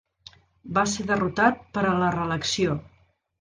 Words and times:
Va 0.77 0.83
ser 0.93 1.05
derrotat 1.11 1.61
per 1.77 1.85
a 1.91 1.93
la 2.05 2.09
reelecció. 2.17 2.81